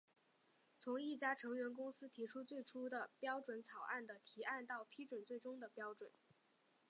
[0.79, 6.09] 从一家成员公司提出最初的标准草案的提案到批准最终的标准。